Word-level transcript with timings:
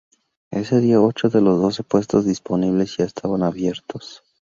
Ese 0.49 0.79
día, 0.81 0.99
ocho 0.99 1.29
de 1.29 1.41
los 1.41 1.61
doce 1.61 1.83
puestos 1.83 2.25
disponibles 2.25 2.97
ya 2.97 3.05
estaban 3.05 3.43
abiertos. 3.43 4.23